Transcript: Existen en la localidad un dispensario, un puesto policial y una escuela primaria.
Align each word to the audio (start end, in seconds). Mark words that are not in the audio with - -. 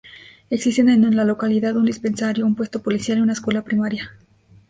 Existen 0.49 0.89
en 0.89 1.15
la 1.15 1.25
localidad 1.25 1.77
un 1.77 1.85
dispensario, 1.85 2.47
un 2.47 2.55
puesto 2.55 2.81
policial 2.81 3.19
y 3.19 3.21
una 3.21 3.33
escuela 3.33 3.61
primaria. 3.61 4.11